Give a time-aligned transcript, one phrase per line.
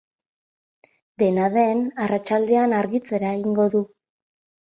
[1.23, 3.83] Dena den, arratsaldean argitzera egingo du.